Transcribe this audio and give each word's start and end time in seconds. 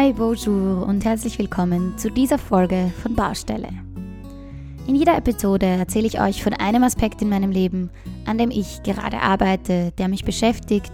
Hi, 0.00 0.14
bonjour 0.14 0.86
und 0.86 1.04
herzlich 1.04 1.38
willkommen 1.38 1.92
zu 1.98 2.10
dieser 2.10 2.38
Folge 2.38 2.90
von 3.02 3.14
Baustelle. 3.14 3.68
In 4.86 4.94
jeder 4.94 5.14
Episode 5.14 5.66
erzähle 5.66 6.06
ich 6.06 6.18
euch 6.18 6.42
von 6.42 6.54
einem 6.54 6.84
Aspekt 6.84 7.20
in 7.20 7.28
meinem 7.28 7.50
Leben, 7.50 7.90
an 8.24 8.38
dem 8.38 8.50
ich 8.50 8.82
gerade 8.82 9.20
arbeite, 9.20 9.92
der 9.98 10.08
mich 10.08 10.24
beschäftigt 10.24 10.90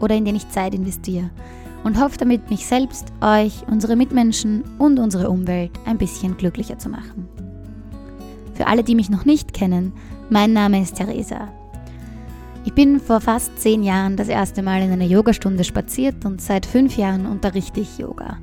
oder 0.00 0.16
in 0.16 0.24
den 0.24 0.34
ich 0.34 0.48
Zeit 0.48 0.74
investiere 0.74 1.30
und 1.84 2.00
hoffe 2.00 2.18
damit, 2.18 2.50
mich 2.50 2.66
selbst, 2.66 3.12
euch, 3.20 3.62
unsere 3.70 3.94
Mitmenschen 3.94 4.64
und 4.76 4.98
unsere 4.98 5.30
Umwelt 5.30 5.70
ein 5.84 5.98
bisschen 5.98 6.36
glücklicher 6.36 6.78
zu 6.78 6.88
machen. 6.88 7.28
Für 8.54 8.66
alle, 8.66 8.82
die 8.82 8.96
mich 8.96 9.08
noch 9.08 9.24
nicht 9.24 9.54
kennen, 9.54 9.92
mein 10.30 10.52
Name 10.52 10.82
ist 10.82 10.96
Theresa. 10.96 11.46
Ich 12.64 12.74
bin 12.74 13.00
vor 13.00 13.20
fast 13.20 13.58
zehn 13.58 13.82
Jahren 13.82 14.16
das 14.16 14.28
erste 14.28 14.62
Mal 14.62 14.82
in 14.82 14.92
einer 14.92 15.04
Yogastunde 15.04 15.64
spaziert 15.64 16.24
und 16.24 16.40
seit 16.40 16.64
fünf 16.64 16.96
Jahren 16.96 17.26
unterrichte 17.26 17.80
ich 17.80 17.98
Yoga. 17.98 18.38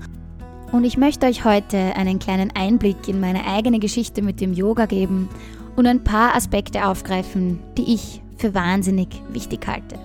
Und 0.74 0.84
ich 0.84 0.98
möchte 0.98 1.26
euch 1.26 1.46
heute 1.46 1.78
einen 1.96 2.20
kleinen 2.20 2.52
Einblick 2.54 3.08
in 3.08 3.22
meine 3.22 3.46
eigene 3.48 3.80
Geschichte 3.80 4.22
mit 4.22 4.42
dem 4.42 4.54
Yoga 4.54 4.88
geben 4.88 5.30
und 5.78 5.88
ein 5.88 6.04
paar 6.04 6.36
Aspekte 6.36 6.86
aufgreifen, 6.86 7.60
die 7.78 7.94
ich 7.94 8.22
für 8.38 8.54
wahnsinnig 8.54 9.08
wichtig 9.32 9.66
halte. 9.66 9.98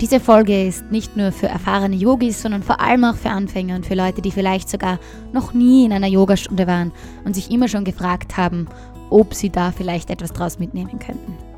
Diese 0.00 0.18
Folge 0.18 0.66
ist 0.66 0.90
nicht 0.90 1.16
nur 1.16 1.30
für 1.30 1.46
erfahrene 1.46 1.94
Yogis, 1.94 2.42
sondern 2.42 2.64
vor 2.64 2.80
allem 2.80 3.04
auch 3.04 3.14
für 3.14 3.30
Anfänger 3.30 3.76
und 3.76 3.86
für 3.86 3.94
Leute, 3.94 4.22
die 4.22 4.32
vielleicht 4.32 4.68
sogar 4.68 4.98
noch 5.32 5.54
nie 5.54 5.84
in 5.84 5.92
einer 5.92 6.08
Yogastunde 6.08 6.66
waren 6.66 6.90
und 7.24 7.34
sich 7.34 7.52
immer 7.52 7.68
schon 7.68 7.84
gefragt 7.84 8.36
haben, 8.36 8.66
ob 9.08 9.34
sie 9.34 9.50
da 9.50 9.70
vielleicht 9.70 10.10
etwas 10.10 10.32
draus 10.32 10.58
mitnehmen 10.58 10.98
könnten. 10.98 11.51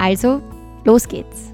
Also, 0.00 0.40
los 0.84 1.06
geht's! 1.06 1.52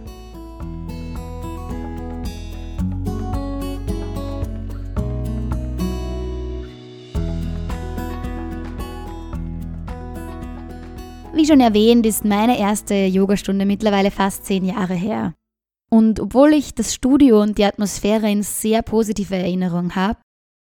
Wie 11.35 11.45
schon 11.45 11.61
erwähnt, 11.61 12.07
ist 12.07 12.25
meine 12.25 12.57
erste 12.57 12.95
Yogastunde 12.95 13.67
mittlerweile 13.67 14.13
fast 14.13 14.47
zehn 14.47 14.65
Jahre 14.65 14.95
her. 14.95 15.35
Und 15.91 16.21
obwohl 16.21 16.55
ich 16.55 16.73
das 16.73 16.95
Studio 16.95 17.43
und 17.43 17.59
die 17.59 17.65
Atmosphäre 17.65 18.31
in 18.31 18.45
sehr 18.45 18.83
positive 18.83 19.35
Erinnerung 19.35 19.97
habe, 19.97 20.21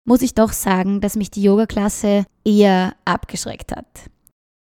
muss 0.03 0.23
ich 0.23 0.33
doch 0.33 0.51
sagen, 0.51 0.99
dass 0.99 1.15
mich 1.15 1.29
die 1.29 1.43
Yogaklasse 1.43 2.25
eher 2.43 2.95
abgeschreckt 3.05 3.71
hat. 3.75 4.09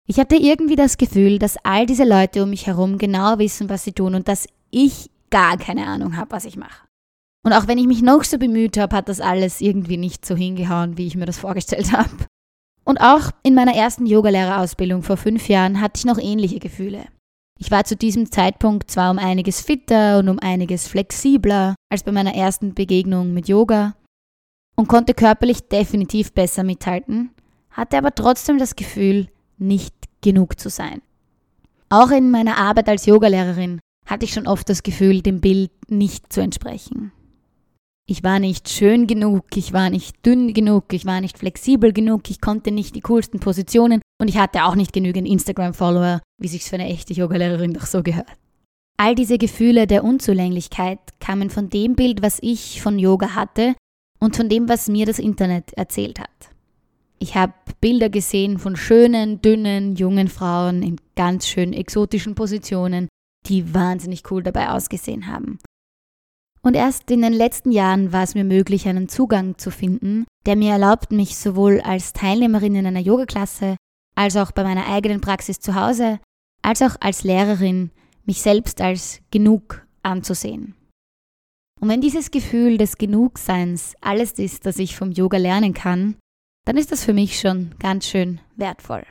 Ich 0.10 0.20
hatte 0.20 0.38
irgendwie 0.38 0.78
das 0.78 0.98
Gefühl, 0.98 1.38
dass 1.38 1.58
all 1.64 1.86
diese 1.86 2.06
Leute 2.06 2.44
um 2.44 2.50
mich 2.50 2.66
herum 2.66 2.98
genau 2.98 3.40
wissen, 3.40 3.70
was 3.70 3.84
sie 3.84 3.92
tun 3.92 4.16
und 4.16 4.30
dass 4.30 4.48
ich 4.72 5.10
gar 5.30 5.58
keine 5.58 5.86
Ahnung 5.86 6.16
habe, 6.16 6.32
was 6.32 6.46
ich 6.46 6.56
mache. 6.56 6.88
Und 7.44 7.52
auch 7.52 7.68
wenn 7.68 7.78
ich 7.78 7.88
mich 7.88 8.02
noch 8.02 8.24
so 8.24 8.38
bemüht 8.38 8.78
habe, 8.78 8.96
hat 8.96 9.10
das 9.10 9.20
alles 9.20 9.60
irgendwie 9.60 9.98
nicht 9.98 10.26
so 10.26 10.36
hingehauen, 10.36 10.98
wie 10.98 11.08
ich 11.08 11.16
mir 11.16 11.26
das 11.26 11.38
vorgestellt 11.38 11.92
habe. 11.92 12.10
Und 12.86 13.00
auch 13.00 13.32
in 13.44 13.54
meiner 13.54 13.76
ersten 13.76 14.06
Yogalehrerausbildung 14.06 15.04
vor 15.04 15.18
fünf 15.18 15.50
Jahren 15.50 15.82
hatte 15.82 15.98
ich 15.98 16.06
noch 16.06 16.18
ähnliche 16.18 16.60
Gefühle. 16.60 17.06
Ich 17.60 17.70
war 17.70 17.84
zu 17.84 17.98
diesem 17.98 18.32
Zeitpunkt 18.32 18.90
zwar 18.90 19.12
um 19.12 19.20
einiges 19.20 19.60
fitter 19.60 20.20
und 20.20 20.30
um 20.30 20.40
einiges 20.40 20.88
flexibler 20.88 21.76
als 21.90 22.04
bei 22.04 22.14
meiner 22.14 22.34
ersten 22.34 22.74
Begegnung 22.74 23.34
mit 23.34 23.50
Yoga 23.50 23.96
und 24.78 24.88
konnte 24.88 25.14
körperlich 25.14 25.68
definitiv 25.68 26.32
besser 26.32 26.64
mithalten, 26.64 27.32
hatte 27.72 27.98
aber 27.98 28.16
trotzdem 28.16 28.58
das 28.58 28.76
Gefühl, 28.76 29.28
nicht 29.58 29.94
genug 30.22 30.60
zu 30.60 30.70
sein. 30.70 31.02
Auch 31.90 32.12
in 32.12 32.32
meiner 32.32 32.58
Arbeit 32.58 32.90
als 32.90 33.06
Yogalehrerin 33.06 33.80
hatte 34.06 34.26
ich 34.26 34.34
schon 34.34 34.48
oft 34.48 34.68
das 34.70 34.84
Gefühl, 34.84 35.22
dem 35.22 35.42
Bild 35.42 35.72
nicht 35.90 36.32
zu 36.32 36.42
entsprechen. 36.42 37.12
Ich 38.10 38.24
war 38.24 38.40
nicht 38.40 38.70
schön 38.70 39.06
genug, 39.06 39.46
ich 39.56 39.74
war 39.74 39.90
nicht 39.90 40.26
dünn 40.26 40.54
genug, 40.54 40.94
ich 40.94 41.06
war 41.06 41.20
nicht 41.20 41.38
flexibel 41.38 41.92
genug, 41.92 42.30
ich 42.30 42.40
konnte 42.40 42.72
nicht 42.72 42.96
die 42.96 43.02
coolsten 43.02 43.42
Positionen 43.42 44.02
und 44.22 44.30
ich 44.30 44.38
hatte 44.38 44.64
auch 44.64 44.76
nicht 44.76 44.94
genügend 44.94 45.28
Instagram-Follower, 45.28 46.22
wie 46.42 46.48
sich's 46.48 46.70
für 46.70 46.76
eine 46.76 46.88
echte 46.88 47.14
Yogalehrerin 47.14 47.74
doch 47.74 47.86
so 47.86 48.04
gehört. 48.04 48.32
All 48.98 49.14
diese 49.14 49.38
Gefühle 49.38 49.88
der 49.88 50.06
Unzulänglichkeit 50.06 51.00
kamen 51.20 51.50
von 51.50 51.70
dem 51.70 51.96
Bild, 51.96 52.22
was 52.22 52.40
ich 52.42 52.82
von 52.82 52.98
Yoga 52.98 53.36
hatte 53.36 53.76
und 54.20 54.38
von 54.38 54.48
dem, 54.48 54.70
was 54.70 54.88
mir 54.88 55.06
das 55.06 55.20
Internet 55.20 55.74
erzählt 55.74 56.20
hat. 56.20 56.50
Ich 57.20 57.36
habe 57.36 57.54
Bilder 57.82 58.10
gesehen 58.10 58.60
von 58.60 58.76
schönen, 58.76 59.42
dünnen, 59.42 59.96
jungen 59.96 60.28
Frauen 60.28 60.84
in 60.84 60.98
ganz 61.16 61.48
schön 61.48 61.74
exotischen 61.74 62.36
Positionen, 62.36 63.08
die 63.48 63.74
wahnsinnig 63.74 64.30
cool 64.32 64.44
dabei 64.44 64.70
ausgesehen 64.70 65.28
haben. 65.28 65.60
Und 66.62 66.76
erst 66.76 67.10
in 67.12 67.22
den 67.22 67.34
letzten 67.34 67.72
Jahren 67.72 68.12
war 68.12 68.24
es 68.24 68.36
mir 68.36 68.44
möglich, 68.44 68.88
einen 68.88 69.08
Zugang 69.08 69.58
zu 69.58 69.72
finden, 69.72 70.26
der 70.46 70.56
mir 70.56 70.74
erlaubt, 70.74 71.12
mich 71.12 71.38
sowohl 71.38 71.82
als 71.82 72.14
Teilnehmerin 72.14 72.76
in 72.76 72.86
einer 72.86 73.00
Yogaklasse, 73.00 73.78
als 74.16 74.36
auch 74.36 74.52
bei 74.52 74.64
meiner 74.64 74.88
eigenen 74.88 75.22
Praxis 75.22 75.60
zu 75.60 75.76
Hause, 75.76 76.20
als 76.62 76.82
auch 76.82 76.96
als 77.00 77.24
Lehrerin, 77.24 77.92
mich 78.26 78.42
selbst 78.42 78.82
als 78.82 79.22
genug 79.32 79.86
anzusehen. 80.04 80.76
Und 81.80 81.90
wenn 81.90 82.02
dieses 82.02 82.32
Gefühl 82.32 82.78
des 82.78 82.98
Genugseins 82.98 83.94
alles 84.02 84.34
ist, 84.34 84.66
das 84.66 84.80
ich 84.80 84.98
vom 84.98 85.12
Yoga 85.12 85.38
lernen 85.38 85.74
kann, 85.74 86.16
dann 86.68 86.76
ist 86.76 86.92
das 86.92 87.06
für 87.06 87.14
mich 87.14 87.40
schon 87.40 87.74
ganz 87.80 88.06
schön 88.06 88.42
wertvoll. 88.58 89.06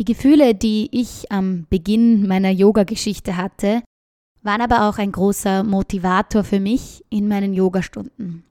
Die 0.00 0.04
Gefühle, 0.04 0.56
die 0.56 0.88
ich 0.90 1.30
am 1.30 1.68
Beginn 1.70 2.26
meiner 2.26 2.50
Yoga-Geschichte 2.50 3.36
hatte, 3.36 3.82
waren 4.42 4.60
aber 4.60 4.88
auch 4.88 4.98
ein 4.98 5.12
großer 5.12 5.62
Motivator 5.62 6.42
für 6.42 6.58
mich 6.58 7.04
in 7.10 7.28
meinen 7.28 7.54
Yogastunden. 7.54 8.44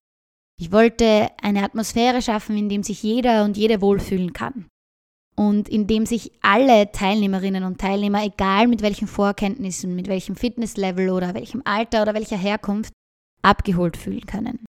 Ich 0.57 0.72
wollte 0.72 1.28
eine 1.41 1.63
Atmosphäre 1.63 2.22
schaffen, 2.22 2.57
in 2.57 2.69
dem 2.69 2.81
sich 2.81 3.03
jeder 3.03 3.44
und 3.44 3.57
jede 3.57 3.81
wohlfühlen 3.81 4.31
kann. 4.31 4.68
Und 5.35 5.68
in 5.68 5.85
dem 5.85 6.06
sich 6.06 6.31
alle 6.41 6.94
Teilnehmerinnen 6.94 7.66
und 7.66 7.79
Teilnehmer, 7.79 8.24
egal 8.24 8.68
mit 8.68 8.81
welchen 8.81 9.07
Vorkenntnissen, 9.07 9.95
mit 9.95 10.07
welchem 10.07 10.38
Fitnesslevel 10.38 11.09
oder 11.09 11.34
welchem 11.34 11.62
Alter 11.66 12.03
oder 12.03 12.13
welcher 12.13 12.38
Herkunft, 12.38 12.94
abgeholt 13.41 13.97
fühlen 13.97 14.25
können. 14.25 14.66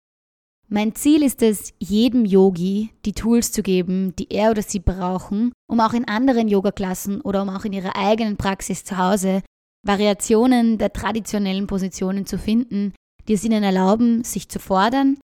Mein 0.75 0.97
Ziel 0.97 1.23
ist 1.23 1.41
es, 1.41 1.73
jedem 1.79 2.25
Yogi 2.25 2.91
die 3.05 3.13
Tools 3.13 3.53
zu 3.53 3.63
geben, 3.63 4.13
die 4.17 4.33
er 4.33 4.51
oder 4.51 4.63
sie 4.63 4.81
brauchen, 4.81 5.53
um 5.71 5.79
auch 5.79 5.93
in 5.93 6.09
anderen 6.09 6.49
Yoga-Klassen 6.49 7.21
oder 7.21 7.43
um 7.43 7.49
auch 7.49 7.65
in 7.65 7.73
ihrer 7.73 7.95
eigenen 7.95 8.37
Praxis 8.37 8.83
zu 8.83 8.99
Hause 8.99 9.45
Variationen 9.87 10.77
der 10.79 10.93
traditionellen 10.93 11.69
Positionen 11.69 12.27
zu 12.27 12.39
finden, 12.39 12.93
die 13.29 13.35
es 13.35 13.45
ihnen 13.45 13.63
erlauben, 13.63 14.25
sich 14.25 14.49
zu 14.49 14.59
fordern, 14.59 15.21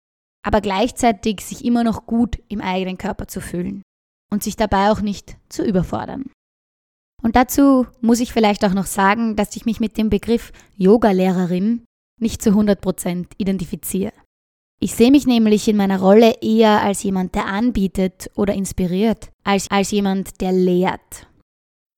aber 0.44 0.60
gleichzeitig 0.60 1.40
sich 1.40 1.64
immer 1.64 1.82
noch 1.82 2.04
gut 2.04 2.36
im 2.48 2.60
eigenen 2.60 2.98
Körper 2.98 3.26
zu 3.26 3.40
fühlen 3.40 3.80
und 4.30 4.42
sich 4.42 4.54
dabei 4.54 4.90
auch 4.90 5.00
nicht 5.00 5.38
zu 5.48 5.64
überfordern. 5.64 6.30
Und 7.22 7.36
dazu 7.36 7.86
muss 8.02 8.20
ich 8.20 8.34
vielleicht 8.34 8.66
auch 8.66 8.74
noch 8.74 8.84
sagen, 8.84 9.34
dass 9.34 9.56
ich 9.56 9.64
mich 9.64 9.80
mit 9.80 9.96
dem 9.96 10.10
Begriff 10.10 10.52
Yoga-Lehrerin 10.76 11.86
nicht 12.20 12.42
zu 12.42 12.50
100% 12.50 13.28
identifiziere. 13.38 14.12
Ich 14.80 14.94
sehe 14.94 15.10
mich 15.10 15.26
nämlich 15.26 15.66
in 15.66 15.76
meiner 15.76 16.00
Rolle 16.00 16.34
eher 16.40 16.82
als 16.82 17.02
jemand, 17.02 17.34
der 17.34 17.46
anbietet 17.46 18.30
oder 18.36 18.54
inspiriert, 18.54 19.30
als 19.42 19.70
als 19.70 19.90
jemand, 19.90 20.40
der 20.40 20.52
lehrt. 20.52 21.26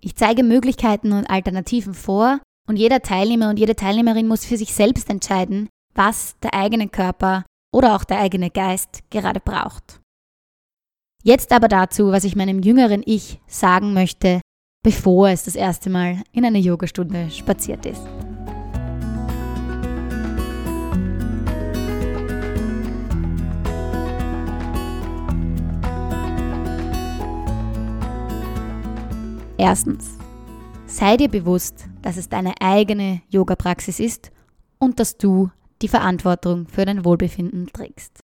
Ich 0.01 0.17
zeige 0.17 0.43
Möglichkeiten 0.43 1.13
und 1.13 1.29
Alternativen 1.29 1.93
vor 1.93 2.41
und 2.67 2.77
jeder 2.77 3.03
Teilnehmer 3.03 3.51
und 3.51 3.59
jede 3.59 3.77
Teilnehmerin 3.77 4.29
muss 4.29 4.47
für 4.47 4.57
sich 4.57 4.73
selbst 4.73 5.11
entscheiden, 5.11 5.69
was 5.95 6.39
der 6.43 6.55
eigene 6.55 6.89
Körper 6.89 7.45
oder 7.71 7.95
auch 7.95 8.05
der 8.05 8.19
eigene 8.19 8.51
Geist 8.51 9.01
gerade 9.11 9.41
braucht. 9.41 10.01
Jetzt 11.23 11.53
aber 11.53 11.69
dazu, 11.69 12.13
was 12.13 12.25
ich 12.25 12.35
meinem 12.35 12.63
jüngeren 12.63 13.03
Ich 13.05 13.41
sagen 13.47 13.93
möchte, 13.93 14.41
bevor 14.83 15.29
es 15.29 15.45
das 15.45 15.55
erste 15.55 15.91
Mal 15.91 16.23
in 16.33 16.47
eine 16.47 16.59
Yogastunde 16.59 17.31
spaziert 17.31 17.85
ist. 17.85 18.03
Erstens, 29.61 30.17
sei 30.87 31.19
dir 31.19 31.29
bewusst, 31.29 31.85
dass 32.01 32.17
es 32.17 32.31
deine 32.31 32.55
eigene 32.63 33.21
Yoga-Praxis 33.29 34.01
ist 34.01 34.33
und 34.79 34.99
dass 34.99 35.19
du 35.19 35.51
die 35.83 35.89
Verantwortung 35.89 36.67
für 36.67 36.87
dein 36.87 37.05
Wohlbefinden 37.05 37.67
trägst. 37.71 38.21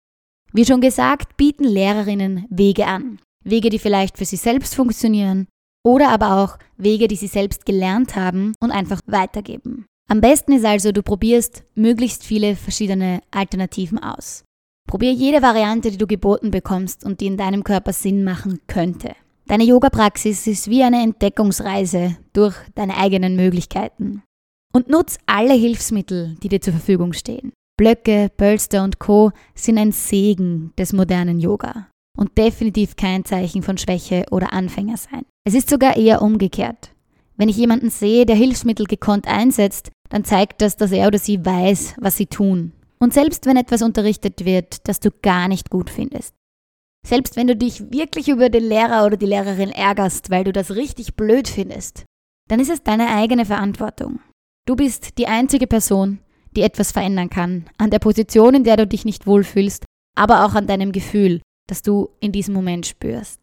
Wie 0.54 0.64
schon 0.64 0.80
gesagt, 0.80 1.36
bieten 1.36 1.64
Lehrerinnen 1.64 2.46
Wege 2.48 2.86
an. 2.86 3.18
Wege, 3.44 3.68
die 3.68 3.78
vielleicht 3.78 4.16
für 4.16 4.24
sie 4.24 4.36
selbst 4.36 4.74
funktionieren 4.74 5.46
oder 5.84 6.08
aber 6.08 6.42
auch 6.42 6.56
Wege, 6.78 7.06
die 7.06 7.16
sie 7.16 7.26
selbst 7.26 7.66
gelernt 7.66 8.16
haben 8.16 8.54
und 8.60 8.70
einfach 8.70 9.00
weitergeben. 9.04 9.84
Am 10.08 10.22
besten 10.22 10.52
ist 10.52 10.64
also, 10.64 10.90
du 10.90 11.02
probierst 11.02 11.64
möglichst 11.74 12.24
viele 12.24 12.56
verschiedene 12.56 13.20
Alternativen 13.30 13.98
aus. 13.98 14.42
Probier 14.88 15.12
jede 15.12 15.42
Variante, 15.42 15.90
die 15.90 15.98
du 15.98 16.06
geboten 16.06 16.50
bekommst 16.50 17.04
und 17.04 17.20
die 17.20 17.26
in 17.26 17.36
deinem 17.36 17.62
Körper 17.62 17.92
Sinn 17.92 18.24
machen 18.24 18.60
könnte. 18.68 19.14
Deine 19.48 19.64
Yoga-Praxis 19.64 20.46
ist 20.48 20.68
wie 20.68 20.82
eine 20.82 21.02
Entdeckungsreise 21.02 22.16
durch 22.32 22.56
deine 22.74 22.96
eigenen 22.96 23.36
Möglichkeiten. 23.36 24.22
Und 24.72 24.88
nutz 24.88 25.18
alle 25.26 25.54
Hilfsmittel, 25.54 26.36
die 26.42 26.48
dir 26.48 26.60
zur 26.60 26.72
Verfügung 26.72 27.12
stehen. 27.12 27.52
Blöcke, 27.78 28.30
Bölster 28.36 28.82
und 28.82 28.98
Co. 28.98 29.30
sind 29.54 29.78
ein 29.78 29.92
Segen 29.92 30.72
des 30.76 30.92
modernen 30.92 31.38
Yoga 31.38 31.86
und 32.18 32.36
definitiv 32.36 32.96
kein 32.96 33.24
Zeichen 33.24 33.62
von 33.62 33.78
Schwäche 33.78 34.24
oder 34.32 34.52
Anfänger 34.52 34.96
sein. 34.96 35.24
Es 35.44 35.54
ist 35.54 35.70
sogar 35.70 35.96
eher 35.96 36.22
umgekehrt. 36.22 36.90
Wenn 37.36 37.48
ich 37.48 37.56
jemanden 37.56 37.90
sehe, 37.90 38.26
der 38.26 38.36
Hilfsmittel 38.36 38.86
gekonnt 38.86 39.28
einsetzt, 39.28 39.92
dann 40.08 40.24
zeigt 40.24 40.60
das, 40.60 40.76
dass 40.76 40.90
er 40.90 41.06
oder 41.06 41.18
sie 41.18 41.44
weiß, 41.44 41.94
was 41.98 42.16
sie 42.16 42.26
tun. 42.26 42.72
Und 42.98 43.12
selbst 43.14 43.46
wenn 43.46 43.56
etwas 43.56 43.82
unterrichtet 43.82 44.44
wird, 44.44 44.88
das 44.88 45.00
du 45.00 45.10
gar 45.22 45.46
nicht 45.48 45.70
gut 45.70 45.90
findest. 45.90 46.34
Selbst 47.06 47.36
wenn 47.36 47.46
du 47.46 47.54
dich 47.54 47.92
wirklich 47.92 48.26
über 48.26 48.48
den 48.48 48.64
Lehrer 48.64 49.06
oder 49.06 49.16
die 49.16 49.26
Lehrerin 49.26 49.70
ärgerst, 49.70 50.28
weil 50.28 50.42
du 50.42 50.52
das 50.52 50.72
richtig 50.72 51.14
blöd 51.14 51.46
findest, 51.46 52.04
dann 52.48 52.58
ist 52.58 52.68
es 52.68 52.82
deine 52.82 53.10
eigene 53.10 53.44
Verantwortung. 53.44 54.18
Du 54.66 54.74
bist 54.74 55.16
die 55.16 55.28
einzige 55.28 55.68
Person, 55.68 56.18
die 56.56 56.62
etwas 56.62 56.90
verändern 56.90 57.30
kann, 57.30 57.70
an 57.78 57.90
der 57.90 58.00
Position, 58.00 58.56
in 58.56 58.64
der 58.64 58.76
du 58.76 58.88
dich 58.88 59.04
nicht 59.04 59.24
wohlfühlst, 59.24 59.84
aber 60.16 60.44
auch 60.44 60.54
an 60.54 60.66
deinem 60.66 60.90
Gefühl, 60.90 61.42
das 61.68 61.82
du 61.82 62.08
in 62.18 62.32
diesem 62.32 62.54
Moment 62.54 62.86
spürst. 62.86 63.40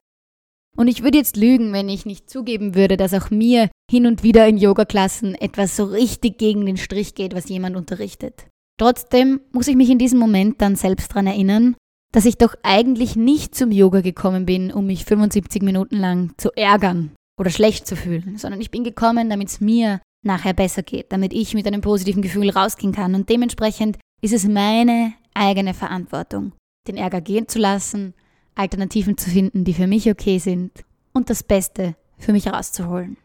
Und 0.76 0.90
ich 0.90 1.02
würde 1.02 1.20
jetzt 1.20 1.38
lügen, 1.38 1.72
wenn 1.72 1.88
ich 1.88 2.06
nicht 2.06 2.30
zugeben 2.30 2.76
würde, 2.76 2.98
dass 2.98 3.14
auch 3.14 3.30
mir 3.30 3.70
hin 3.90 4.08
und 4.08 4.24
wieder 4.24 4.46
in 4.46 4.58
Yoga-Klassen 4.58 5.36
etwas 5.36 5.78
so 5.78 5.86
richtig 5.86 6.38
gegen 6.38 6.66
den 6.66 6.76
Strich 6.76 7.16
geht, 7.16 7.34
was 7.34 7.48
jemand 7.48 7.78
unterrichtet. 7.78 8.48
Trotzdem 8.78 9.40
muss 9.54 9.70
ich 9.70 9.78
mich 9.78 9.90
in 9.90 10.00
diesem 10.00 10.20
Moment 10.20 10.62
dann 10.62 10.76
selbst 10.76 11.12
daran 11.12 11.28
erinnern, 11.28 11.78
dass 12.14 12.26
ich 12.26 12.38
doch 12.38 12.56
eigentlich 12.62 13.16
nicht 13.16 13.56
zum 13.56 13.72
Yoga 13.72 14.02
gekommen 14.02 14.46
bin, 14.46 14.72
um 14.72 14.86
mich 14.86 15.04
75 15.04 15.64
Minuten 15.64 15.98
lang 15.98 16.32
zu 16.38 16.52
ärgern 16.56 17.12
oder 17.38 17.50
schlecht 17.50 17.88
zu 17.88 17.96
fühlen, 17.96 18.38
sondern 18.38 18.62
ich 18.62 18.72
bin 18.72 18.84
gekommen, 18.84 19.30
damit 19.30 19.50
es 19.50 19.60
mir 19.60 20.00
nachher 20.24 20.54
besser 20.54 20.84
geht, 20.84 21.12
damit 21.12 21.34
ich 21.34 21.56
mit 21.56 21.68
einem 21.68 21.82
positiven 21.82 22.22
Gefühl 22.22 22.52
rausgehen 22.52 22.94
kann. 22.94 23.16
Und 23.16 23.30
dementsprechend 23.30 23.98
ist 24.22 24.34
es 24.34 24.48
meine 24.48 25.14
eigene 25.34 25.74
Verantwortung, 25.74 26.54
den 26.88 26.98
Ärger 26.98 27.20
gehen 27.20 27.48
zu 27.48 27.60
lassen, 27.60 28.14
Alternativen 28.56 29.18
zu 29.18 29.32
finden, 29.32 29.66
die 29.66 29.74
für 29.74 29.88
mich 29.88 30.10
okay 30.10 30.38
sind 30.38 30.86
und 31.14 31.32
das 31.32 31.42
Beste 31.42 31.96
für 32.20 32.32
mich 32.32 32.48
rauszuholen. 32.48 33.18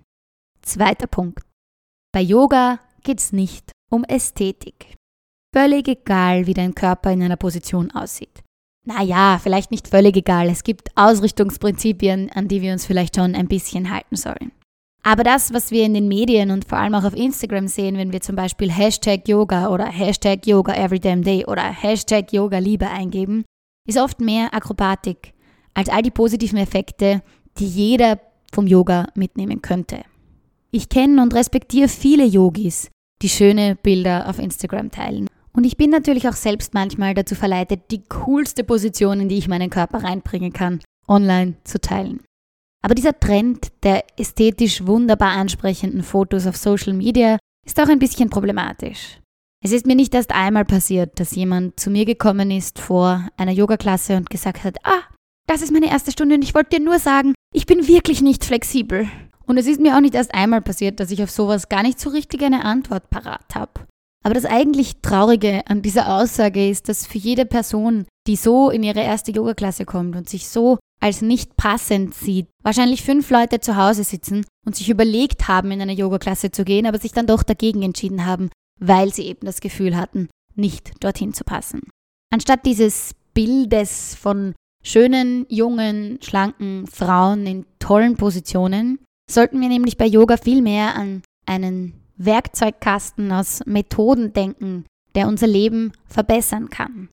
Zweiter 0.62 1.06
Punkt. 1.06 1.44
Bei 2.10 2.22
Yoga 2.22 2.80
geht 3.02 3.20
es 3.20 3.32
nicht 3.32 3.70
um 3.90 4.04
Ästhetik. 4.04 4.96
Völlig 5.54 5.88
egal, 5.88 6.46
wie 6.46 6.54
dein 6.54 6.74
Körper 6.74 7.12
in 7.12 7.22
einer 7.22 7.36
Position 7.36 7.90
aussieht. 7.90 8.42
Naja, 8.88 9.38
vielleicht 9.38 9.70
nicht 9.70 9.86
völlig 9.86 10.16
egal. 10.16 10.48
Es 10.48 10.64
gibt 10.64 10.88
Ausrichtungsprinzipien, 10.94 12.30
an 12.32 12.48
die 12.48 12.62
wir 12.62 12.72
uns 12.72 12.86
vielleicht 12.86 13.16
schon 13.16 13.34
ein 13.34 13.46
bisschen 13.46 13.92
halten 13.92 14.16
sollen. 14.16 14.50
Aber 15.02 15.24
das, 15.24 15.52
was 15.52 15.70
wir 15.70 15.84
in 15.84 15.92
den 15.92 16.08
Medien 16.08 16.50
und 16.50 16.64
vor 16.64 16.78
allem 16.78 16.94
auch 16.94 17.04
auf 17.04 17.14
Instagram 17.14 17.68
sehen, 17.68 17.98
wenn 17.98 18.14
wir 18.14 18.22
zum 18.22 18.34
Beispiel 18.34 18.72
Hashtag 18.72 19.28
Yoga 19.28 19.68
oder 19.68 19.84
Hashtag 19.84 20.46
Yoga 20.46 20.72
Every 20.72 20.98
Damn 20.98 21.22
Day 21.22 21.44
oder 21.44 21.64
Hashtag 21.64 22.32
Yoga 22.32 22.56
Liebe 22.56 22.88
eingeben, 22.88 23.44
ist 23.86 23.98
oft 23.98 24.22
mehr 24.22 24.54
Akrobatik 24.54 25.34
als 25.74 25.90
all 25.90 26.00
die 26.00 26.10
positiven 26.10 26.58
Effekte, 26.58 27.20
die 27.58 27.66
jeder 27.66 28.18
vom 28.54 28.66
Yoga 28.66 29.08
mitnehmen 29.14 29.60
könnte. 29.60 30.00
Ich 30.70 30.88
kenne 30.88 31.20
und 31.20 31.34
respektiere 31.34 31.88
viele 31.88 32.24
Yogis, 32.24 32.90
die 33.20 33.28
schöne 33.28 33.76
Bilder 33.76 34.30
auf 34.30 34.38
Instagram 34.38 34.90
teilen. 34.90 35.28
Und 35.58 35.64
ich 35.64 35.76
bin 35.76 35.90
natürlich 35.90 36.28
auch 36.28 36.34
selbst 36.34 36.72
manchmal 36.72 37.14
dazu 37.14 37.34
verleitet, 37.34 37.90
die 37.90 38.04
coolste 38.04 38.62
Position, 38.62 39.18
in 39.18 39.28
die 39.28 39.38
ich 39.38 39.48
meinen 39.48 39.70
Körper 39.70 40.04
reinbringen 40.04 40.52
kann, 40.52 40.78
online 41.08 41.54
zu 41.64 41.80
teilen. 41.80 42.22
Aber 42.80 42.94
dieser 42.94 43.18
Trend 43.18 43.72
der 43.82 44.04
ästhetisch 44.16 44.86
wunderbar 44.86 45.32
ansprechenden 45.32 46.04
Fotos 46.04 46.46
auf 46.46 46.56
Social 46.56 46.92
Media 46.92 47.38
ist 47.66 47.80
auch 47.80 47.88
ein 47.88 47.98
bisschen 47.98 48.30
problematisch. 48.30 49.18
Es 49.60 49.72
ist 49.72 49.84
mir 49.84 49.96
nicht 49.96 50.14
erst 50.14 50.30
einmal 50.30 50.64
passiert, 50.64 51.18
dass 51.18 51.34
jemand 51.34 51.80
zu 51.80 51.90
mir 51.90 52.04
gekommen 52.04 52.52
ist 52.52 52.78
vor 52.78 53.28
einer 53.36 53.50
Yogaklasse 53.50 54.16
und 54.16 54.30
gesagt 54.30 54.62
hat, 54.62 54.76
ah, 54.84 55.02
das 55.48 55.60
ist 55.60 55.72
meine 55.72 55.90
erste 55.90 56.12
Stunde 56.12 56.36
und 56.36 56.44
ich 56.44 56.54
wollte 56.54 56.76
dir 56.78 56.84
nur 56.84 57.00
sagen, 57.00 57.34
ich 57.52 57.66
bin 57.66 57.88
wirklich 57.88 58.22
nicht 58.22 58.44
flexibel. 58.44 59.08
Und 59.44 59.58
es 59.58 59.66
ist 59.66 59.80
mir 59.80 59.96
auch 59.96 60.00
nicht 60.00 60.14
erst 60.14 60.32
einmal 60.34 60.62
passiert, 60.62 61.00
dass 61.00 61.10
ich 61.10 61.20
auf 61.20 61.32
sowas 61.32 61.68
gar 61.68 61.82
nicht 61.82 61.98
so 61.98 62.10
richtig 62.10 62.44
eine 62.44 62.64
Antwort 62.64 63.10
parat 63.10 63.56
habe. 63.56 63.87
Aber 64.24 64.34
das 64.34 64.44
eigentlich 64.44 65.00
Traurige 65.00 65.62
an 65.66 65.82
dieser 65.82 66.14
Aussage 66.14 66.68
ist, 66.68 66.88
dass 66.88 67.06
für 67.06 67.18
jede 67.18 67.46
Person, 67.46 68.06
die 68.26 68.36
so 68.36 68.70
in 68.70 68.82
ihre 68.82 69.00
erste 69.00 69.32
Yogaklasse 69.32 69.84
kommt 69.84 70.16
und 70.16 70.28
sich 70.28 70.48
so 70.48 70.78
als 71.00 71.22
nicht 71.22 71.56
passend 71.56 72.14
sieht, 72.14 72.48
wahrscheinlich 72.64 73.02
fünf 73.02 73.30
Leute 73.30 73.60
zu 73.60 73.76
Hause 73.76 74.02
sitzen 74.02 74.44
und 74.66 74.74
sich 74.74 74.90
überlegt 74.90 75.46
haben, 75.46 75.70
in 75.70 75.80
eine 75.80 75.92
Yogaklasse 75.92 76.50
zu 76.50 76.64
gehen, 76.64 76.86
aber 76.86 76.98
sich 76.98 77.12
dann 77.12 77.26
doch 77.26 77.42
dagegen 77.44 77.82
entschieden 77.82 78.26
haben, 78.26 78.50
weil 78.80 79.14
sie 79.14 79.26
eben 79.26 79.46
das 79.46 79.60
Gefühl 79.60 79.96
hatten, 79.96 80.28
nicht 80.56 80.92
dorthin 81.02 81.32
zu 81.32 81.44
passen. 81.44 81.82
Anstatt 82.32 82.66
dieses 82.66 83.14
Bildes 83.32 84.16
von 84.16 84.54
schönen, 84.84 85.46
jungen, 85.48 86.18
schlanken 86.20 86.86
Frauen 86.86 87.46
in 87.46 87.66
tollen 87.78 88.16
Positionen, 88.16 88.98
sollten 89.30 89.60
wir 89.60 89.68
nämlich 89.68 89.96
bei 89.96 90.06
Yoga 90.06 90.36
viel 90.36 90.62
mehr 90.62 90.96
an 90.96 91.22
einen 91.46 91.97
Werkzeugkasten 92.18 93.32
aus 93.32 93.62
Methoden 93.66 94.32
denken, 94.32 94.84
der 95.14 95.28
unser 95.28 95.46
Leben 95.46 95.92
verbessern 96.06 96.68
kann. 96.68 97.08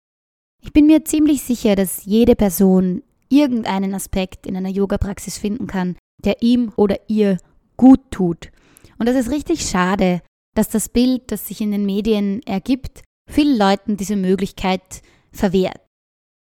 Ich 0.62 0.72
bin 0.72 0.86
mir 0.86 1.04
ziemlich 1.04 1.42
sicher, 1.42 1.76
dass 1.76 2.04
jede 2.04 2.34
Person 2.34 3.02
irgendeinen 3.28 3.94
Aspekt 3.94 4.46
in 4.46 4.56
einer 4.56 4.70
Yoga-Praxis 4.70 5.38
finden 5.38 5.66
kann, 5.66 5.96
der 6.24 6.42
ihm 6.42 6.72
oder 6.76 6.98
ihr 7.08 7.38
gut 7.76 8.00
tut. 8.10 8.50
Und 8.98 9.06
das 9.06 9.16
ist 9.16 9.30
richtig 9.30 9.68
schade, 9.68 10.22
dass 10.54 10.68
das 10.68 10.88
Bild, 10.88 11.30
das 11.30 11.48
sich 11.48 11.60
in 11.60 11.72
den 11.72 11.84
Medien 11.84 12.42
ergibt, 12.44 13.02
vielen 13.30 13.58
Leuten 13.58 13.96
diese 13.96 14.16
Möglichkeit 14.16 15.02
verwehrt. 15.32 15.80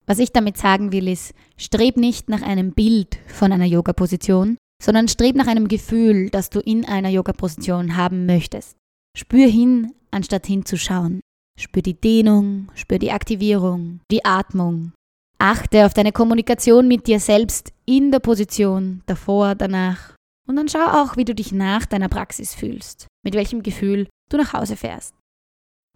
Was 0.07 0.19
ich 0.19 0.33
damit 0.33 0.59
sagen 0.59 0.93
will, 0.93 1.09
ist, 1.09 1.33
streb 1.57 1.97
nicht 1.97 2.29
nach 2.29 2.43
einem 2.43 2.73
Bild 2.73 3.19
von 3.29 3.53
einer 3.53 3.65
Yoga-Position, 3.65 4.59
sondern 4.83 5.07
streb 5.07 5.37
nach 5.37 5.47
einem 5.47 5.69
Gefühl, 5.69 6.29
das 6.31 6.51
du 6.51 6.59
in 6.59 6.85
einer 6.85 7.09
Yoga-Position 7.09 7.97
haben 7.97 8.27
möchtest. 8.27 8.77
Spür 9.17 9.47
hin, 9.47 9.93
anstatt 10.11 10.47
hinzuschauen. 10.47 11.21
Spür 11.59 11.83
die 11.83 12.01
Dehnung, 12.01 12.69
spür 12.75 12.99
die 12.99 13.13
Aktivierung, 13.13 14.01
die 14.11 14.25
Atmung. 14.25 14.93
Achte 15.39 15.87
auf 15.87 15.95
deine 15.95 16.13
Kommunikation 16.13 16.89
mit 16.89 17.07
dir 17.07 17.21
selbst 17.21 17.73
in 17.87 18.11
der 18.11 18.19
Position, 18.19 19.03
davor, 19.07 19.55
danach. 19.55 20.15
Und 20.49 20.57
dann 20.57 20.69
schau 20.69 20.85
auch, 20.85 21.17
wie 21.17 21.25
du 21.25 21.35
dich 21.35 21.53
nach 21.53 21.87
deiner 21.87 22.09
Praxis 22.09 22.55
fühlst, 22.55 23.07
mit 23.25 23.35
welchem 23.35 23.63
Gefühl 23.63 24.09
du 24.31 24.37
nach 24.37 24.53
Hause 24.53 24.77
fährst. 24.77 25.15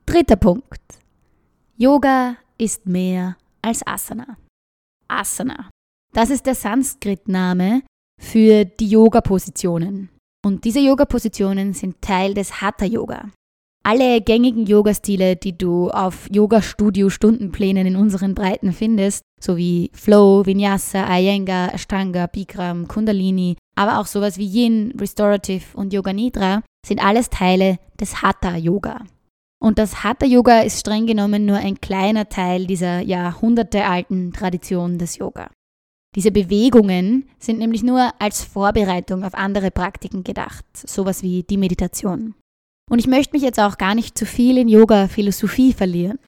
Dritter 0.04 0.36
Punkt. 0.36 0.80
Yoga 1.76 2.36
ist 2.58 2.86
mehr 2.86 3.36
als 3.62 3.84
Asana. 3.84 4.36
Asana. 5.08 5.70
Das 6.12 6.30
ist 6.30 6.46
der 6.46 6.54
Sanskrit-Name 6.54 7.82
für 8.20 8.64
die 8.64 8.88
Yoga-Positionen. 8.88 10.08
Und 10.44 10.64
diese 10.64 10.80
Yoga-Positionen 10.80 11.72
sind 11.72 12.00
Teil 12.00 12.34
des 12.34 12.60
Hatha-Yoga. 12.60 13.30
Alle 13.84 14.20
gängigen 14.20 14.66
Yoga-Stile, 14.66 15.36
die 15.36 15.56
du 15.56 15.90
auf 15.90 16.28
Yoga-Studio-Stundenplänen 16.30 17.86
in 17.86 17.96
unseren 17.96 18.34
Breiten 18.34 18.72
findest, 18.72 19.22
sowie 19.40 19.90
Flow, 19.92 20.44
Vinyasa, 20.44 21.06
Iyengar, 21.08 21.72
Ashtanga, 21.72 22.26
Bikram, 22.26 22.88
Kundalini, 22.88 23.56
aber 23.76 24.00
auch 24.00 24.06
sowas 24.06 24.38
wie 24.38 24.46
Yin, 24.46 24.92
Restorative 24.98 25.76
und 25.76 25.92
Yoga 25.92 26.12
Nidra, 26.12 26.62
sind 26.84 27.04
alles 27.04 27.30
Teile 27.30 27.78
des 28.00 28.22
Hatha-Yoga. 28.22 29.04
Und 29.62 29.78
das 29.78 30.04
Hatha-Yoga 30.04 30.60
ist 30.60 30.80
streng 30.80 31.06
genommen 31.06 31.46
nur 31.46 31.56
ein 31.56 31.80
kleiner 31.80 32.28
Teil 32.28 32.66
dieser 32.66 33.00
jahrhundertealten 33.00 34.32
Tradition 34.32 34.98
des 34.98 35.16
Yoga. 35.18 35.50
Diese 36.16 36.30
Bewegungen 36.30 37.28
sind 37.38 37.58
nämlich 37.58 37.82
nur 37.82 38.10
als 38.18 38.42
Vorbereitung 38.42 39.22
auf 39.22 39.34
andere 39.34 39.70
Praktiken 39.70 40.24
gedacht, 40.24 40.64
sowas 40.74 41.22
wie 41.22 41.42
die 41.42 41.58
Meditation. 41.58 42.34
Und 42.90 42.98
ich 42.98 43.06
möchte 43.06 43.34
mich 43.34 43.42
jetzt 43.42 43.60
auch 43.60 43.76
gar 43.76 43.94
nicht 43.94 44.16
zu 44.16 44.24
viel 44.24 44.56
in 44.56 44.68
Yoga-Philosophie 44.68 45.74
verlieren. 45.74 46.18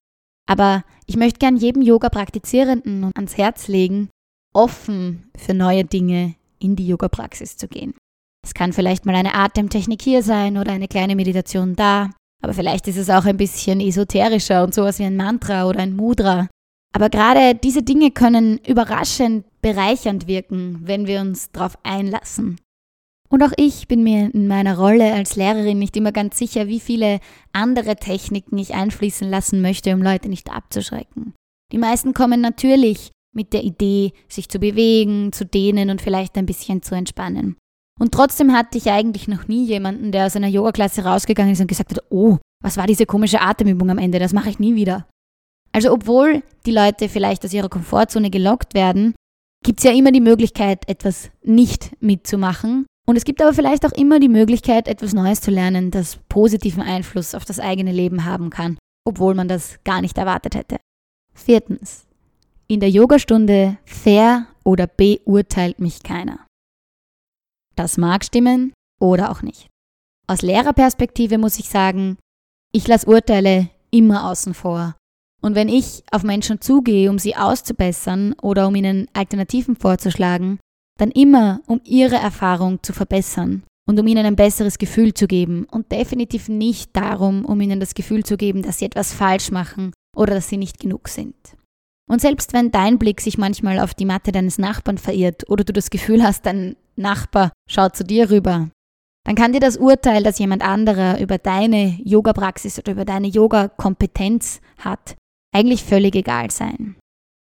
Aber 0.46 0.84
ich 1.06 1.16
möchte 1.16 1.38
gern 1.38 1.56
jedem 1.56 1.82
Yoga-Praktizierenden 1.82 3.12
ans 3.14 3.38
Herz 3.38 3.68
legen, 3.68 4.10
offen 4.54 5.30
für 5.36 5.54
neue 5.54 5.84
Dinge 5.84 6.34
in 6.58 6.76
die 6.76 6.86
Yoga-Praxis 6.86 7.56
zu 7.56 7.66
gehen. 7.66 7.94
Es 8.44 8.54
kann 8.54 8.72
vielleicht 8.72 9.06
mal 9.06 9.14
eine 9.14 9.34
Atemtechnik 9.34 10.02
hier 10.02 10.22
sein 10.22 10.58
oder 10.58 10.72
eine 10.72 10.88
kleine 10.88 11.16
Meditation 11.16 11.76
da, 11.76 12.10
aber 12.42 12.54
vielleicht 12.54 12.88
ist 12.88 12.96
es 12.96 13.10
auch 13.10 13.24
ein 13.24 13.36
bisschen 13.36 13.80
esoterischer 13.80 14.64
und 14.64 14.74
sowas 14.74 14.98
wie 14.98 15.04
ein 15.04 15.16
Mantra 15.16 15.66
oder 15.66 15.80
ein 15.80 15.96
Mudra. 15.96 16.48
Aber 16.94 17.10
gerade 17.10 17.54
diese 17.54 17.82
Dinge 17.82 18.10
können 18.10 18.58
überraschend 18.66 19.44
bereichernd 19.60 20.26
wirken, 20.26 20.80
wenn 20.82 21.06
wir 21.06 21.20
uns 21.20 21.50
darauf 21.52 21.78
einlassen. 21.82 22.58
Und 23.28 23.42
auch 23.42 23.52
ich 23.56 23.88
bin 23.88 24.02
mir 24.02 24.32
in 24.32 24.48
meiner 24.48 24.78
Rolle 24.78 25.12
als 25.12 25.36
Lehrerin 25.36 25.78
nicht 25.78 25.96
immer 25.96 26.12
ganz 26.12 26.38
sicher, 26.38 26.66
wie 26.66 26.80
viele 26.80 27.20
andere 27.52 27.96
Techniken 27.96 28.56
ich 28.56 28.74
einfließen 28.74 29.28
lassen 29.28 29.60
möchte, 29.60 29.92
um 29.92 30.02
Leute 30.02 30.30
nicht 30.30 30.50
abzuschrecken. 30.50 31.34
Die 31.72 31.78
meisten 31.78 32.14
kommen 32.14 32.40
natürlich 32.40 33.10
mit 33.34 33.52
der 33.52 33.64
Idee, 33.64 34.12
sich 34.28 34.48
zu 34.48 34.58
bewegen, 34.58 35.32
zu 35.32 35.44
dehnen 35.44 35.90
und 35.90 36.00
vielleicht 36.00 36.36
ein 36.38 36.46
bisschen 36.46 36.82
zu 36.82 36.94
entspannen. 36.94 37.56
Und 38.00 38.12
trotzdem 38.12 38.52
hatte 38.52 38.78
ich 38.78 38.90
eigentlich 38.90 39.28
noch 39.28 39.48
nie 39.48 39.66
jemanden, 39.66 40.12
der 40.12 40.26
aus 40.26 40.36
einer 40.36 40.48
Yoga-Klasse 40.48 41.04
rausgegangen 41.04 41.52
ist 41.52 41.60
und 41.60 41.66
gesagt 41.66 41.90
hat, 41.90 42.04
oh, 42.10 42.38
was 42.62 42.76
war 42.78 42.86
diese 42.86 43.06
komische 43.06 43.42
Atemübung 43.42 43.90
am 43.90 43.98
Ende, 43.98 44.18
das 44.18 44.32
mache 44.32 44.48
ich 44.48 44.58
nie 44.58 44.74
wieder. 44.74 45.06
Also 45.72 45.92
obwohl 45.92 46.42
die 46.66 46.72
Leute 46.72 47.08
vielleicht 47.08 47.44
aus 47.44 47.52
ihrer 47.52 47.68
Komfortzone 47.68 48.30
gelockt 48.30 48.74
werden, 48.74 49.14
gibt 49.64 49.80
es 49.80 49.84
ja 49.84 49.92
immer 49.92 50.12
die 50.12 50.20
Möglichkeit, 50.20 50.88
etwas 50.88 51.30
nicht 51.42 51.90
mitzumachen. 52.00 52.86
Und 53.06 53.16
es 53.16 53.24
gibt 53.24 53.40
aber 53.40 53.54
vielleicht 53.54 53.86
auch 53.86 53.92
immer 53.92 54.20
die 54.20 54.28
Möglichkeit, 54.28 54.86
etwas 54.86 55.14
Neues 55.14 55.40
zu 55.40 55.50
lernen, 55.50 55.90
das 55.90 56.18
positiven 56.28 56.82
Einfluss 56.82 57.34
auf 57.34 57.44
das 57.44 57.58
eigene 57.58 57.92
Leben 57.92 58.24
haben 58.24 58.50
kann, 58.50 58.78
obwohl 59.06 59.34
man 59.34 59.48
das 59.48 59.78
gar 59.84 60.00
nicht 60.00 60.18
erwartet 60.18 60.54
hätte. 60.54 60.76
Viertens. 61.34 62.06
In 62.66 62.80
der 62.80 62.90
Yogastunde 62.90 63.78
fair 63.86 64.46
oder 64.62 64.86
beurteilt 64.86 65.80
mich 65.80 66.02
keiner. 66.02 66.46
Das 67.76 67.96
mag 67.96 68.24
stimmen 68.24 68.74
oder 69.00 69.30
auch 69.30 69.40
nicht. 69.40 69.68
Aus 70.26 70.42
Lehrerperspektive 70.42 71.38
muss 71.38 71.58
ich 71.58 71.70
sagen, 71.70 72.18
ich 72.72 72.86
lasse 72.86 73.06
Urteile 73.06 73.70
immer 73.90 74.28
außen 74.28 74.52
vor. 74.52 74.97
Und 75.40 75.54
wenn 75.54 75.68
ich 75.68 76.02
auf 76.10 76.24
Menschen 76.24 76.60
zugehe, 76.60 77.10
um 77.10 77.18
sie 77.18 77.36
auszubessern 77.36 78.34
oder 78.42 78.66
um 78.68 78.74
ihnen 78.74 79.06
Alternativen 79.12 79.76
vorzuschlagen, 79.76 80.58
dann 80.98 81.10
immer, 81.10 81.60
um 81.66 81.80
ihre 81.84 82.16
Erfahrung 82.16 82.82
zu 82.82 82.92
verbessern 82.92 83.62
und 83.86 83.98
um 84.00 84.06
ihnen 84.06 84.26
ein 84.26 84.36
besseres 84.36 84.78
Gefühl 84.78 85.14
zu 85.14 85.26
geben 85.26 85.64
und 85.70 85.92
definitiv 85.92 86.48
nicht 86.48 86.94
darum, 86.96 87.44
um 87.44 87.60
ihnen 87.60 87.78
das 87.80 87.94
Gefühl 87.94 88.24
zu 88.24 88.36
geben, 88.36 88.62
dass 88.62 88.78
sie 88.78 88.84
etwas 88.84 89.14
falsch 89.14 89.50
machen 89.50 89.92
oder 90.16 90.34
dass 90.34 90.48
sie 90.48 90.56
nicht 90.56 90.80
genug 90.80 91.08
sind. 91.08 91.36
Und 92.10 92.20
selbst 92.20 92.52
wenn 92.52 92.72
dein 92.72 92.98
Blick 92.98 93.20
sich 93.20 93.38
manchmal 93.38 93.78
auf 93.78 93.94
die 93.94 94.06
Matte 94.06 94.32
deines 94.32 94.58
Nachbarn 94.58 94.98
verirrt 94.98 95.48
oder 95.48 95.62
du 95.62 95.72
das 95.72 95.90
Gefühl 95.90 96.22
hast, 96.22 96.46
dein 96.46 96.74
Nachbar 96.96 97.52
schaut 97.70 97.94
zu 97.94 98.02
dir 98.02 98.30
rüber, 98.30 98.70
dann 99.24 99.34
kann 99.36 99.52
dir 99.52 99.60
das 99.60 99.76
Urteil, 99.76 100.22
das 100.22 100.38
jemand 100.38 100.62
anderer 100.62 101.20
über 101.20 101.36
deine 101.36 101.98
Yoga-Praxis 102.02 102.78
oder 102.78 102.92
über 102.92 103.04
deine 103.04 103.28
Yoga-Kompetenz 103.28 104.60
hat, 104.78 105.16
eigentlich 105.54 105.84
völlig 105.84 106.14
egal 106.14 106.50
sein. 106.50 106.96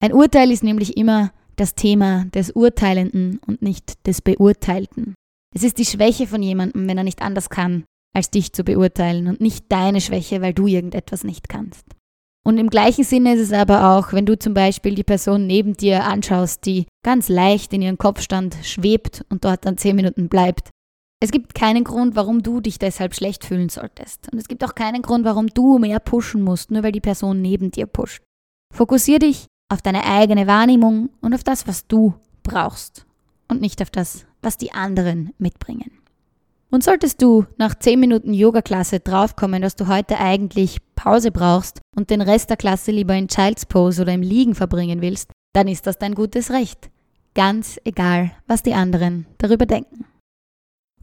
Ein 0.01 0.13
Urteil 0.13 0.51
ist 0.51 0.63
nämlich 0.63 0.97
immer 0.97 1.31
das 1.55 1.75
Thema 1.75 2.25
des 2.33 2.51
Urteilenden 2.51 3.39
und 3.45 3.61
nicht 3.61 4.05
des 4.07 4.21
Beurteilten. 4.21 5.13
Es 5.53 5.63
ist 5.63 5.77
die 5.77 5.85
Schwäche 5.85 6.27
von 6.27 6.41
jemandem, 6.41 6.87
wenn 6.87 6.97
er 6.97 7.03
nicht 7.03 7.21
anders 7.21 7.49
kann, 7.49 7.83
als 8.15 8.29
dich 8.29 8.53
zu 8.53 8.63
beurteilen 8.63 9.27
und 9.27 9.41
nicht 9.41 9.65
deine 9.69 10.01
Schwäche, 10.01 10.41
weil 10.41 10.53
du 10.53 10.67
irgendetwas 10.67 11.23
nicht 11.23 11.49
kannst. 11.49 11.85
Und 12.45 12.57
im 12.57 12.69
gleichen 12.69 13.03
Sinne 13.03 13.35
ist 13.35 13.41
es 13.41 13.53
aber 13.53 13.95
auch, 13.95 14.13
wenn 14.13 14.25
du 14.25 14.39
zum 14.39 14.53
Beispiel 14.53 14.95
die 14.95 15.03
Person 15.03 15.45
neben 15.45 15.75
dir 15.75 16.05
anschaust, 16.05 16.65
die 16.65 16.85
ganz 17.05 17.27
leicht 17.27 17.73
in 17.73 17.81
ihren 17.81 17.97
Kopfstand 17.97 18.55
schwebt 18.63 19.25
und 19.29 19.43
dort 19.43 19.65
dann 19.65 19.77
zehn 19.77 19.95
Minuten 19.95 20.29
bleibt. 20.29 20.69
Es 21.21 21.31
gibt 21.31 21.53
keinen 21.53 21.83
Grund, 21.83 22.15
warum 22.15 22.43
du 22.43 22.61
dich 22.61 22.79
deshalb 22.79 23.13
schlecht 23.13 23.43
fühlen 23.43 23.67
solltest. 23.67 24.31
Und 24.31 24.39
es 24.39 24.47
gibt 24.47 24.63
auch 24.63 24.73
keinen 24.73 25.01
Grund, 25.01 25.25
warum 25.25 25.47
du 25.47 25.77
mehr 25.77 25.99
pushen 25.99 26.41
musst, 26.41 26.71
nur 26.71 26.83
weil 26.83 26.93
die 26.93 27.01
Person 27.01 27.41
neben 27.41 27.71
dir 27.71 27.87
pusht. 27.87 28.23
Fokussier 28.73 29.19
dich 29.19 29.47
auf 29.67 29.81
deine 29.81 30.05
eigene 30.05 30.47
Wahrnehmung 30.47 31.09
und 31.21 31.33
auf 31.33 31.43
das, 31.43 31.67
was 31.67 31.87
du 31.87 32.13
brauchst 32.43 33.05
und 33.49 33.59
nicht 33.59 33.81
auf 33.81 33.89
das, 33.89 34.25
was 34.41 34.57
die 34.57 34.71
anderen 34.71 35.33
mitbringen. 35.37 35.91
Und 36.71 36.83
solltest 36.83 37.21
du 37.21 37.45
nach 37.57 37.75
10 37.75 37.99
Minuten 37.99 38.33
Yoga-Klasse 38.33 38.99
draufkommen, 38.99 39.61
dass 39.61 39.75
du 39.75 39.87
heute 39.87 40.19
eigentlich 40.19 40.77
Pause 40.95 41.31
brauchst 41.31 41.81
und 41.97 42.11
den 42.11 42.21
Rest 42.21 42.49
der 42.49 42.57
Klasse 42.57 42.91
lieber 42.91 43.15
in 43.15 43.27
Child's 43.27 43.65
Pose 43.65 44.03
oder 44.03 44.13
im 44.13 44.21
Liegen 44.21 44.55
verbringen 44.55 45.01
willst, 45.01 45.31
dann 45.53 45.67
ist 45.67 45.87
das 45.87 45.97
dein 45.97 46.13
gutes 46.13 46.51
Recht. 46.51 46.89
Ganz 47.33 47.79
egal, 47.83 48.31
was 48.47 48.63
die 48.63 48.73
anderen 48.73 49.25
darüber 49.39 49.65
denken. 49.65 50.05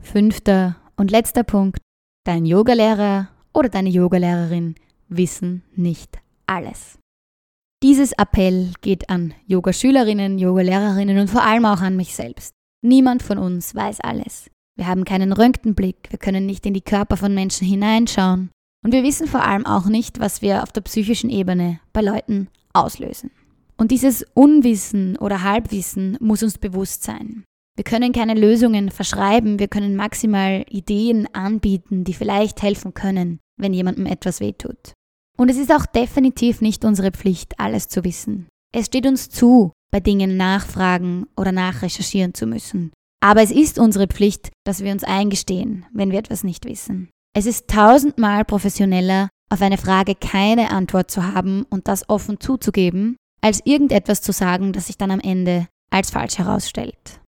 Fünfter 0.07 0.77
und 0.97 1.11
letzter 1.11 1.43
Punkt. 1.43 1.81
Dein 2.25 2.47
Yogalehrer 2.47 3.29
oder 3.53 3.69
deine 3.69 3.91
Yogalehrerin 3.91 4.77
wissen 5.09 5.65
nicht 5.75 6.19
alles. 6.47 6.99
Dieses 7.83 8.13
Appell 8.13 8.73
geht 8.81 9.11
an 9.11 9.35
Yogaschülerinnen, 9.47 10.39
Yogalehrerinnen 10.39 11.19
und 11.19 11.29
vor 11.29 11.43
allem 11.43 11.67
auch 11.67 11.81
an 11.81 11.97
mich 11.97 12.15
selbst. 12.15 12.55
Niemand 12.83 13.23
von 13.23 13.37
uns 13.37 13.75
weiß 13.75 14.01
alles. 14.01 14.49
Wir 14.77 14.87
haben 14.87 15.05
keinen 15.05 15.33
Röntgenblick, 15.33 16.09
wir 16.11 16.19
können 16.19 16.47
nicht 16.47 16.65
in 16.67 16.75
die 16.75 16.83
Körper 16.83 17.17
von 17.17 17.35
Menschen 17.35 17.67
hineinschauen 17.67 18.51
und 18.85 18.93
wir 18.93 19.03
wissen 19.03 19.27
vor 19.27 19.43
allem 19.43 19.67
auch 19.67 19.87
nicht, 19.87 20.21
was 20.21 20.41
wir 20.41 20.63
auf 20.63 20.71
der 20.71 20.83
psychischen 20.83 21.31
Ebene 21.31 21.81
bei 21.93 22.01
Leuten 22.01 22.49
auslösen. 22.73 23.33
Und 23.77 23.91
dieses 23.91 24.25
Unwissen 24.35 25.17
oder 25.17 25.43
Halbwissen 25.43 26.17
muss 26.21 26.43
uns 26.43 26.59
bewusst 26.59 27.03
sein. 27.03 27.45
Wir 27.77 27.85
können 27.85 28.13
keine 28.13 28.35
Lösungen 28.35 28.91
verschreiben, 28.91 29.59
wir 29.59 29.69
können 29.69 29.97
maximal 29.97 30.65
Ideen 30.71 31.29
anbieten, 31.35 32.05
die 32.05 32.15
vielleicht 32.15 32.63
helfen 32.63 32.95
können, 32.95 33.39
wenn 33.59 33.75
jemandem 33.75 34.07
etwas 34.07 34.41
wehtut. 34.41 34.95
Und 35.37 35.51
es 35.51 35.59
ist 35.59 35.71
auch 35.71 35.85
definitiv 35.85 36.63
nicht 36.63 36.87
unsere 36.87 37.11
Pflicht, 37.11 37.61
alles 37.61 37.89
zu 37.89 38.03
wissen. 38.03 38.49
Es 38.75 38.87
steht 38.87 39.07
uns 39.07 39.29
zu, 39.29 39.73
bei 39.93 40.01
Dingen 40.01 40.39
nachfragen 40.39 41.27
oder 41.37 41.53
nachrecherchieren 41.53 42.33
zu 42.33 42.47
müssen. 42.47 42.93
Aber 43.23 43.43
es 43.43 43.51
ist 43.51 43.79
unsere 43.79 44.07
Pflicht, 44.07 44.51
dass 44.65 44.83
wir 44.83 44.93
uns 44.93 45.05
eingestehen, 45.05 45.85
wenn 45.93 46.11
wir 46.11 46.19
etwas 46.19 46.45
nicht 46.45 46.65
wissen. 46.65 47.11
Es 47.35 47.45
ist 47.45 47.69
tausendmal 47.69 48.47
professioneller, 48.47 49.29
auf 49.51 49.61
eine 49.61 49.79
Frage 49.79 50.15
keine 50.15 50.71
Antwort 50.71 51.11
zu 51.11 51.35
haben 51.35 51.65
und 51.69 51.89
das 51.89 52.09
offen 52.09 52.41
zuzugeben, 52.41 53.17
als 53.43 53.61
irgendetwas 53.65 54.23
zu 54.23 54.33
sagen, 54.33 54.73
das 54.73 54.87
sich 54.87 54.97
dann 54.97 55.11
am 55.11 55.21
Ende 55.21 55.69
als 55.91 56.11
falsch 56.11 56.39
herausstellt. 56.39 57.21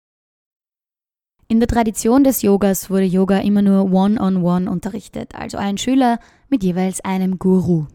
In 1.49 1.61
der 1.61 1.67
Tradition 1.69 2.25
des 2.25 2.41
Yogas 2.41 2.89
wurde 2.89 3.05
Yoga 3.05 3.39
immer 3.39 3.61
nur 3.61 3.85
one-on-one 3.85 4.37
-on 4.37 4.65
-one 4.65 4.69
unterrichtet, 4.69 5.33
also 5.33 5.57
ein 5.57 5.77
Schüler 5.77 6.19
mit 6.49 6.61
jeweils 6.61 6.99
einem 7.05 7.39
Guru. 7.39 7.85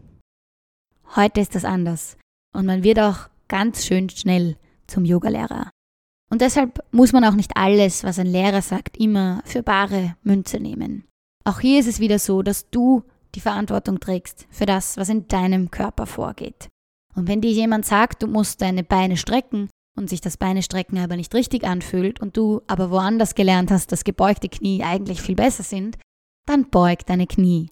Heute 1.15 1.41
ist 1.41 1.53
das 1.53 1.63
anders 1.63 2.17
und 2.55 2.65
man 2.65 2.83
wird 2.83 2.99
auch 2.99 3.29
ganz 3.47 3.85
schön 3.85 4.09
schnell 4.09 4.57
zum 4.87 5.05
Yogalehrer. 5.05 5.69
Und 6.31 6.41
deshalb 6.41 6.83
muss 6.91 7.13
man 7.13 7.23
auch 7.25 7.35
nicht 7.35 7.55
alles, 7.55 8.03
was 8.03 8.17
ein 8.17 8.25
Lehrer 8.25 8.63
sagt, 8.63 8.97
immer 8.97 9.43
für 9.45 9.61
bare 9.61 10.15
Münze 10.23 10.59
nehmen. 10.59 11.05
Auch 11.43 11.59
hier 11.59 11.79
ist 11.79 11.87
es 11.87 11.99
wieder 11.99 12.17
so, 12.17 12.41
dass 12.41 12.71
du 12.71 13.03
die 13.35 13.39
Verantwortung 13.39 13.99
trägst 13.99 14.47
für 14.49 14.65
das, 14.65 14.97
was 14.97 15.09
in 15.09 15.27
deinem 15.27 15.69
Körper 15.69 16.07
vorgeht. 16.07 16.69
Und 17.13 17.27
wenn 17.27 17.41
dir 17.41 17.51
jemand 17.51 17.85
sagt, 17.85 18.23
du 18.23 18.27
musst 18.27 18.63
deine 18.63 18.83
Beine 18.83 19.15
strecken 19.15 19.69
und 19.95 20.09
sich 20.09 20.21
das 20.21 20.37
Beinestrecken 20.37 20.97
aber 20.97 21.15
nicht 21.15 21.33
richtig 21.33 21.63
anfühlt 21.65 22.19
und 22.19 22.35
du 22.37 22.61
aber 22.67 22.89
woanders 22.91 23.35
gelernt 23.35 23.71
hast, 23.71 23.91
dass 23.91 24.03
gebeugte 24.03 24.49
Knie 24.49 24.83
eigentlich 24.83 25.21
viel 25.21 25.35
besser 25.35 25.63
sind, 25.63 25.97
dann 26.45 26.69
beug 26.69 27.05
deine 27.05 27.27
Knie. 27.27 27.69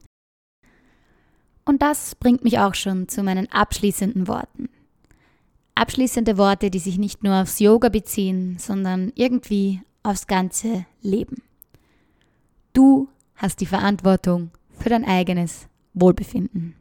Und 1.66 1.82
das 1.82 2.16
bringt 2.16 2.44
mich 2.44 2.60
auch 2.60 2.76
schon 2.76 3.08
zu 3.08 3.24
meinen 3.24 3.52
abschließenden 3.52 4.28
Worten. 4.28 4.70
Abschließende 5.76 6.38
Worte, 6.38 6.70
die 6.70 6.80
sich 6.80 6.98
nicht 6.98 7.24
nur 7.24 7.42
aufs 7.42 7.60
Yoga 7.60 7.90
beziehen, 7.90 8.58
sondern 8.60 9.12
irgendwie 9.16 9.82
aufs 10.04 10.28
ganze 10.28 10.86
Leben. 11.02 11.42
Du 12.74 13.10
hast 13.36 13.62
die 13.62 13.66
Verantwortung 13.66 14.52
für 14.78 14.90
dein 14.90 15.06
eigenes 15.06 15.68
Wohlbefinden. 15.94 16.76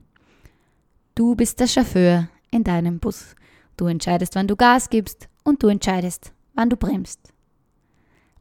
Du 1.15 1.35
bist 1.35 1.61
der 1.61 1.67
Chauffeur 1.67 2.29
in 2.51 2.65
deinem 2.65 2.99
Bus. 2.99 3.35
Du 3.77 3.87
entscheidest, 3.87 4.35
wann 4.35 4.49
du 4.49 4.57
Gas 4.57 4.91
gibst 4.91 5.30
und 5.45 5.63
du 5.63 5.69
entscheidest, 5.69 6.33
wann 6.55 6.71
du 6.71 6.77
bremst. 6.77 7.33